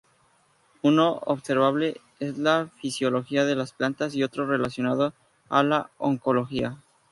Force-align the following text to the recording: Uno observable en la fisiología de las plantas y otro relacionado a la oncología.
Uno 0.81 1.19
observable 1.27 2.01
en 2.19 2.43
la 2.43 2.71
fisiología 2.79 3.45
de 3.45 3.55
las 3.55 3.71
plantas 3.71 4.15
y 4.15 4.23
otro 4.23 4.47
relacionado 4.47 5.13
a 5.47 5.61
la 5.61 5.91
oncología. 5.99 6.81